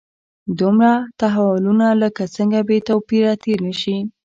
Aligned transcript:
دومره 0.59 0.91
تحولونو 1.19 1.87
له 2.01 2.07
څنګه 2.35 2.59
بې 2.67 2.77
توپیره 2.89 3.31
تېر 3.43 3.59
نه 3.67 3.73
شي. 3.81 3.97